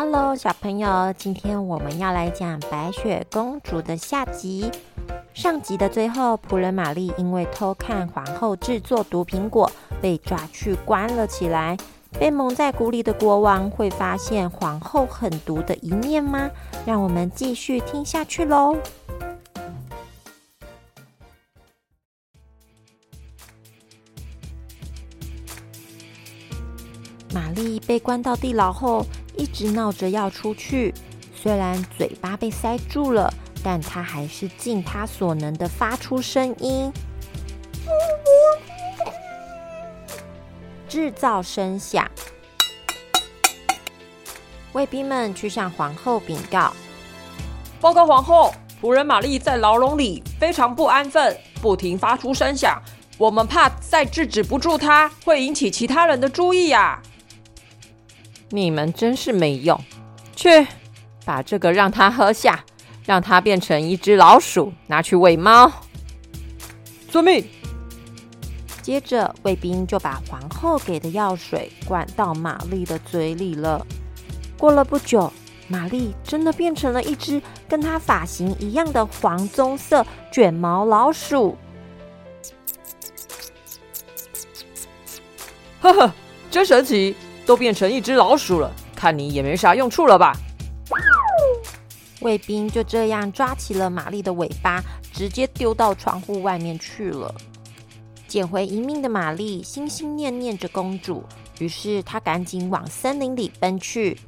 [0.00, 4.70] Hello，小朋友，今天我们要来讲白雪公主的下集。
[5.34, 9.68] 上集的最后，仆人玛丽因为偷看皇后制作毒苹果，
[10.00, 11.76] 被抓去关了起来。
[12.12, 16.48] 被蒙在鼓里的国王会发现皇后狠毒的一面吗？
[16.86, 18.76] 让我们继续听下去喽。
[27.34, 29.04] 玛丽被关到地牢后，
[29.38, 30.92] 一直闹着要出去。
[31.34, 36.92] 虽然嘴巴被塞住了，但他还是尽他所能的发出声音，
[40.88, 42.10] 制造声响。
[44.72, 46.72] 卫兵们去向皇后禀告
[47.80, 52.80] ：“报告皇后，仆人玛丽在牢笼里非常不安分，不停发出声响。
[53.16, 57.00] 我们怕再制止不住她，会引起其他人的注意呀。”
[58.50, 59.78] 你们真是没用！
[60.34, 60.66] 去，
[61.24, 62.64] 把这个让他喝下，
[63.04, 65.70] 让他变成一只老鼠，拿去喂猫。
[67.08, 67.46] 遵命。
[68.80, 73.86] 接着，卫兵就把皇后给的药水灌到玛丽的嘴里了。
[74.56, 75.30] 过了不久，
[75.66, 81.54] 玛丽真的变成了一只跟她发型一样的黄棕色卷毛老鼠。
[85.80, 86.12] 呵呵，
[86.50, 87.14] 真神奇！
[87.48, 90.36] 都变成一只老鼠了，看你也没啥用处了吧？
[92.20, 97.34] 卫兵就这样抓起了玛丽的尾巴，直接丢到窗户外面去了。
[98.26, 101.24] 捡回一命的玛丽心心念念着公主，
[101.58, 104.20] 于是她赶紧往森林里奔去。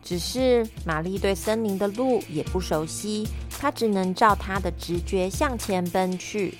[0.00, 3.26] 只是玛丽对森林的路也不熟悉，
[3.58, 6.56] 她只能照她的直觉向前奔去。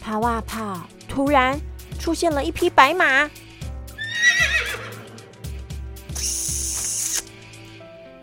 [0.00, 1.58] 跑啊跑，突然
[1.98, 3.28] 出现了一匹白马。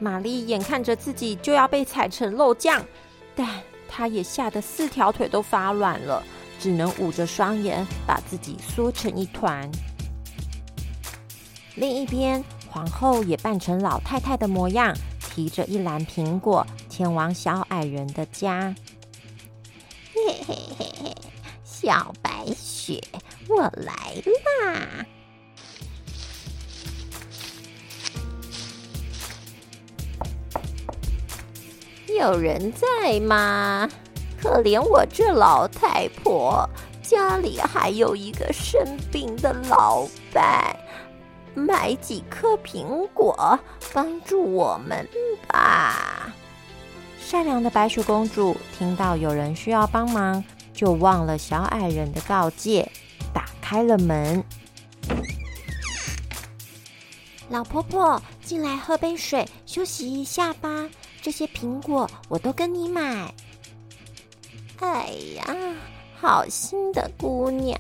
[0.06, 2.86] 玛丽眼看着自己就要被踩成肉酱，
[3.36, 6.22] 但她也吓得四条腿都发软了，
[6.60, 9.68] 只能捂着双眼，把自己缩成一团。
[11.74, 18.76] 另一边，皇后也扮成老太太的模样，提着一篮苹果，前往小矮人的家。
[20.14, 21.16] 嘿嘿嘿嘿，
[21.64, 23.02] 小白雪，
[23.50, 24.14] 我来
[24.72, 25.06] 啦！
[32.16, 33.90] 有人在吗？
[34.42, 36.70] 可怜我这老太婆，
[37.02, 38.80] 家里还有一个生
[39.12, 40.76] 病的老伴，
[41.54, 43.60] 买几颗苹果
[43.94, 45.08] 帮助我们
[45.48, 46.32] 吧。
[47.20, 50.44] 善良的白雪公主听到有人需要帮忙，
[50.74, 52.90] 就忘了小矮人的告诫，
[53.34, 54.44] 打开了门。
[57.50, 60.88] 老婆婆，进来喝杯水，休息一下吧。
[61.26, 63.34] 这些苹果我都跟你买。
[64.78, 65.44] 哎呀，
[66.16, 67.76] 好心的姑娘，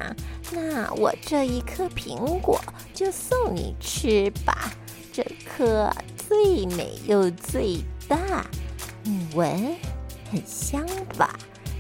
[0.51, 2.59] 那我这一颗苹果
[2.91, 4.71] 就送你吃吧。
[5.13, 5.93] 这颗
[6.27, 8.43] 最美又最大，
[9.03, 9.75] 你闻，
[10.31, 10.83] 很香
[11.15, 11.37] 吧？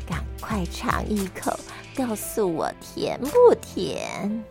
[0.07, 1.51] 赶快尝一口，
[1.95, 4.45] 告诉我甜不甜？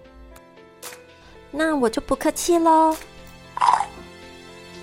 [1.53, 2.97] 那我就不客气喽。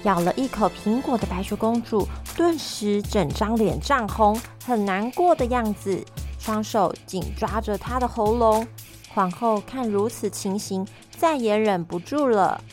[0.04, 6.04] 咬了一口苹果的白雪公主，顿时整张脸涨红，很难过的样子，
[6.40, 8.68] 双手紧抓着她的喉咙。
[9.14, 12.64] 皇后看如此情形，再也忍不住了。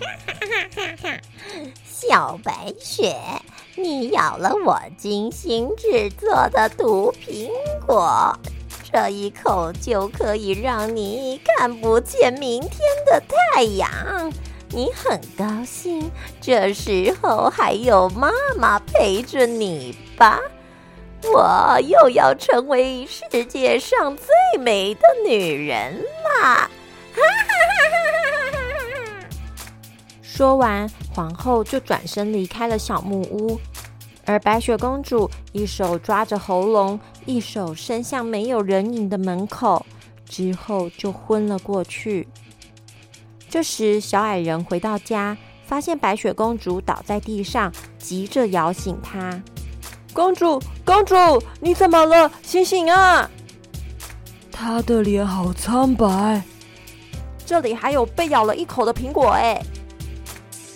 [0.00, 0.96] 哈哈哈！
[1.02, 1.20] 哈
[1.84, 3.14] 小白雪，
[3.76, 7.50] 你咬了我精心制作的毒苹
[7.86, 8.36] 果，
[8.90, 13.88] 这一口就可以让你看不见明天的太阳。
[14.72, 16.10] 你很高兴，
[16.40, 20.38] 这时候还有妈妈陪着你吧？
[21.24, 26.70] 我又要成为世界上最美的女人啦！
[30.22, 33.60] 说完，皇后就转身离开了小木屋，
[34.24, 39.84] 而白雪公主一手抓着喉咙，一手伸向没有人影的门口，
[40.24, 42.26] 之后就昏了过去。
[43.50, 45.36] 这时，小矮人回到家，
[45.66, 49.42] 发现白雪公主倒在地上，急着摇醒她。
[50.14, 51.16] 公主，公主，
[51.60, 52.30] 你怎么了？
[52.42, 53.28] 醒醒啊！
[54.52, 56.40] 她的脸好苍白，
[57.44, 59.30] 这里还有被咬了一口的苹果。
[59.30, 59.60] 哎，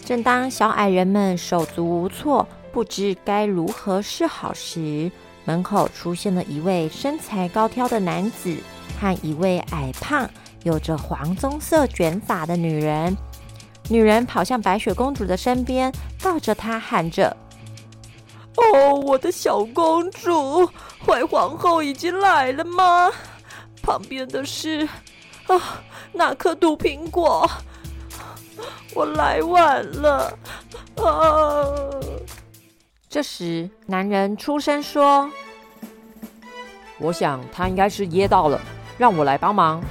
[0.04, 5.12] 正当小矮人们手足无措，不知该如何是好时，
[5.44, 8.56] 门口出现了一位身材高挑的男子
[8.98, 10.28] 和一位矮胖。
[10.64, 13.16] 有着黄棕色卷发的女人，
[13.88, 17.36] 女人跑向白雪公主的身边，抱着她喊着
[18.56, 20.66] ：“哦，我的小公主，
[21.06, 23.10] 坏皇后已经来了吗？
[23.82, 24.88] 旁边的是
[25.46, 25.82] 啊，
[26.12, 27.48] 那颗毒苹果，
[28.94, 30.38] 我来晚了
[30.96, 31.68] 啊！”
[33.06, 35.30] 这时，男人出声说
[36.98, 38.58] ：“我想他应该是噎到了，
[38.96, 39.82] 让我来帮忙。”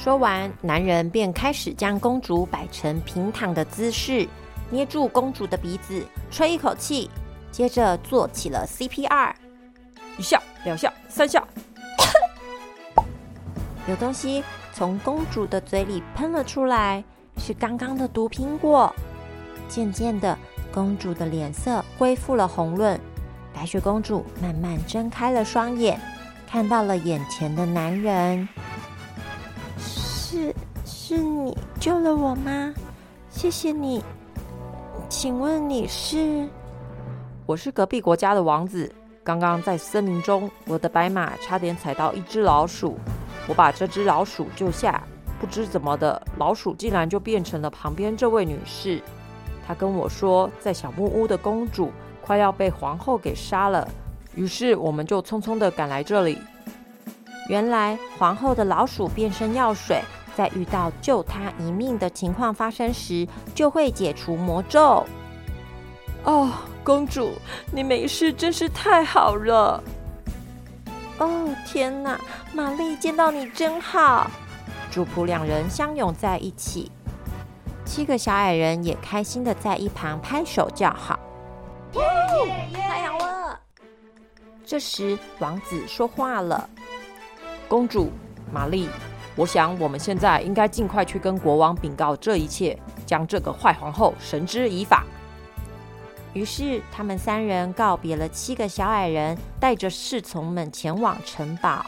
[0.00, 4.28] 说完，男人便开始将公主摆成平躺的姿势，
[4.70, 7.10] 捏住公主的鼻子，吹一口气，
[7.50, 9.34] 接着做起了 CPR，
[10.16, 11.42] 一下、两下、三下，
[13.88, 14.42] 有东西
[14.72, 17.02] 从公主的嘴里喷了出来，
[17.36, 18.94] 是刚刚的毒苹果。
[19.68, 20.38] 渐渐的，
[20.72, 22.98] 公主的脸色恢复了红润，
[23.52, 26.00] 白雪公主慢慢睁开了双眼，
[26.48, 28.48] 看到了眼前的男人。
[31.08, 32.74] 是你救了我吗？
[33.30, 34.04] 谢谢你。
[35.08, 36.46] 请问你是？
[37.46, 38.94] 我是隔壁国家的王子。
[39.24, 42.98] 刚刚在森林中，我的白马差点踩到一只老鼠，
[43.48, 45.02] 我把这只老鼠救下。
[45.40, 49.00] 不知怎么的，老鼠竟然就变成了旁边这位女士。
[49.66, 51.90] 她跟我说，在小木屋的公主
[52.20, 53.88] 快要被皇后给杀了，
[54.34, 56.36] 于是我们就匆匆的赶来这里。
[57.48, 60.02] 原来皇后的老鼠变身药水。
[60.38, 63.26] 在遇到救他一命的情况发生时，
[63.56, 65.04] 就会解除魔咒。
[66.22, 66.52] 哦，
[66.84, 67.32] 公主，
[67.72, 69.82] 你没事真是太好了。
[71.18, 72.20] 哦，天哪，
[72.52, 74.30] 玛丽见到你真好。
[74.92, 76.92] 主仆两人相拥在一起，
[77.84, 81.18] 七个小矮人也开心的在一旁拍手叫好。
[82.72, 83.58] 太好了！
[84.64, 86.70] 这时王子说话了
[87.66, 88.12] ：“公主
[88.52, 88.88] 玛丽。”
[89.38, 92.76] 我想，我们现在应该尽快去跟国王禀告这一切，
[93.06, 95.04] 将这个坏皇后绳之以法。
[96.32, 101.86] 于是，他们三人告别了七个小矮人，带着侍从们前往城堡。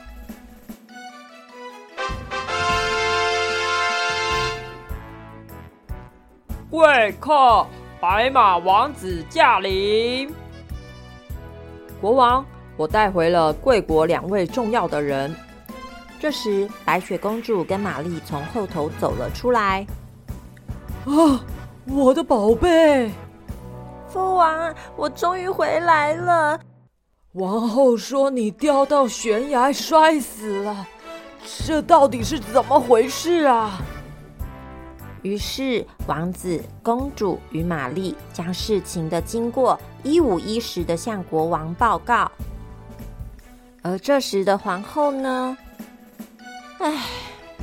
[6.70, 7.66] 贵客，
[8.00, 10.32] 白马王子驾临！
[12.00, 15.34] 国王，我带回了贵国两位重要的人。
[16.20, 19.86] 这时，白雪公主跟玛丽从后头走了出来。
[21.06, 21.42] 啊，
[21.86, 23.10] 我的宝贝！
[24.06, 26.60] 父王，我终于回来了。
[27.32, 30.86] 王后说你掉到悬崖摔死了，
[31.64, 33.80] 这到底是怎么回事啊？
[35.22, 42.30] 于是，王子、公主与玛丽将事情的经过一五一十的向国王报告。
[43.80, 45.56] 而这时的皇后呢？
[46.80, 47.04] 唉，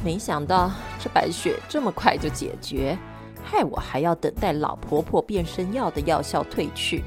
[0.03, 2.95] 没想到这白雪这么快就解决，
[3.43, 7.03] 害我还要等待老婆婆变身药的药效退去。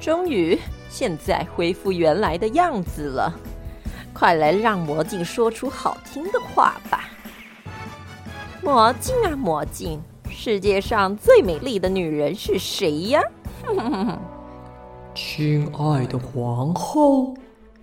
[0.00, 0.56] 终于，
[0.88, 3.32] 现在恢复原来的样子了。
[4.14, 7.10] 快来让魔镜说出好听的话吧！
[8.62, 10.00] 魔镜啊，魔镜，
[10.30, 13.20] 世界上最美丽的女人是谁呀？
[15.12, 17.34] 亲爱的皇后。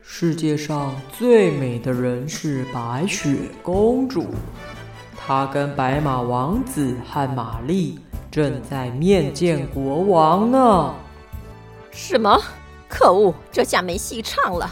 [0.05, 4.27] 世界上最美的人是白雪公主，
[5.17, 7.97] 她跟白马王子和玛丽
[8.29, 10.93] 正在面见国王呢。
[11.89, 12.38] 什么？
[12.89, 14.69] 可恶，这下没戏唱了！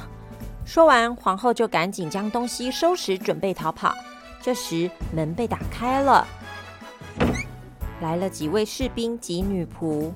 [0.66, 3.96] 说完，皇后就赶紧将东西收拾，准备逃跑。
[4.42, 6.28] 这时，门被打开了，
[8.02, 10.12] 来了几位士兵及女仆。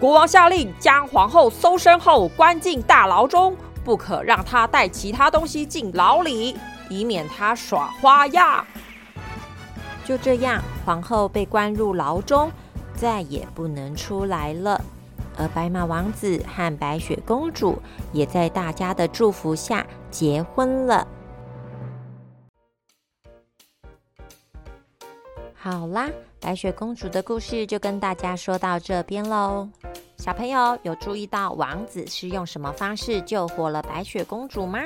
[0.00, 3.56] 国王下令将皇后搜身后关进大牢中。
[3.86, 6.56] 不可让他带其他东西进牢里，
[6.90, 8.66] 以免他耍花样。
[10.04, 12.50] 就这样，皇后被关入牢中，
[12.96, 14.80] 再也不能出来了。
[15.38, 17.80] 而白马王子和白雪公主
[18.12, 21.06] 也在大家的祝福下结婚了。
[25.54, 26.08] 好啦，
[26.40, 29.68] 白雪公主的故事就跟大家说到这边喽。
[30.18, 34.80] 小朋友有注意到王子是用什么方式救活了白雪公主吗？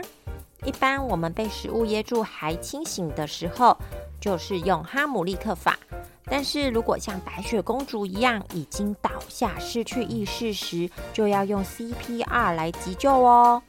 [0.64, 3.76] 一般我们被食物噎住还清醒的时候，
[4.20, 5.78] 就是用哈姆立克法。
[6.24, 13.62] 但是如果像白雪公主一样已经倒下失去意识时，就要用 CPR 来急救哦。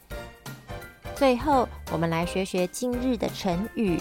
[1.16, 4.00] 最后，我们来学学今日的成语。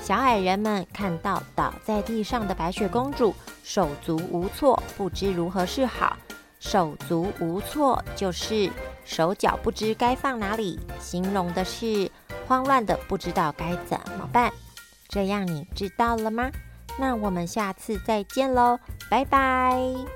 [0.00, 6.16] 小矮人们看到倒在地上的白雪公主，手足无措，不知如何是好。
[6.68, 8.68] 手足无措，就是
[9.04, 12.10] 手脚不知该放哪里，形容的是
[12.48, 14.52] 慌乱的不知道该怎么办。
[15.08, 16.50] 这样你知道了吗？
[16.98, 20.15] 那我们下次再见喽，拜拜。